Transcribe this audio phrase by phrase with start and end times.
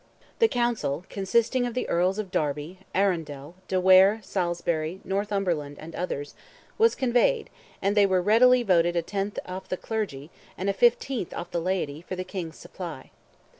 [0.39, 6.33] The council, consisting of the Earls of Derby, Arundel, de Ware, Salisbury, Northumberland, and others,
[6.79, 7.51] was convened,
[7.83, 12.01] and they "readily voted a tenth off the clergy, and a fifteenth off the laity,
[12.01, 13.11] for the King's supply."